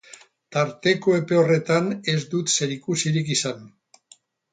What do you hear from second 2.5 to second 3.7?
zerikusirik izan.